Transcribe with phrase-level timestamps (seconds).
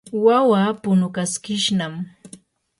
[0.25, 1.93] wawaa punukaskishnam.